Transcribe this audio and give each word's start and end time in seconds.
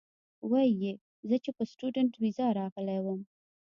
وې 0.49 0.63
ئې 0.79 0.91
زۀ 1.27 1.37
چې 1.43 1.51
پۀ 1.55 1.63
سټوډنټ 1.71 2.11
ويزا 2.17 2.47
راغلی 2.59 2.97
ووم 3.01 3.21